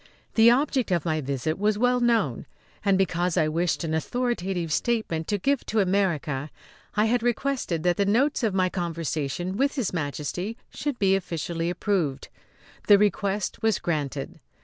[0.33, 2.47] The object of my visit was well known;
[2.83, 6.49] and, because I wished an authoritative statement to give to America,
[6.95, 11.69] I had requested that the notes of my conversation with His Majesty should be officially
[11.69, 12.29] approved.
[12.87, 14.39] This request was granted.